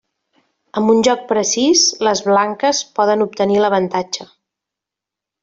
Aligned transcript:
Amb 0.79 0.93
un 0.93 1.01
joc 1.07 1.21
precís, 1.31 1.83
les 2.07 2.23
blanques 2.29 2.81
poden 3.01 3.27
obtenir 3.27 3.61
l'avantatge. 3.65 4.27